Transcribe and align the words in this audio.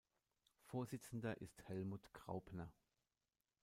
Vorsitzender 0.65 1.39
ist 1.41 1.61
Helmut 1.69 2.11
Graupner. 2.11 2.73